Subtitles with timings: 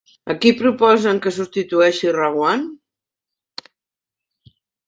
[0.33, 2.65] A qui proposen que substitueixi Reguant?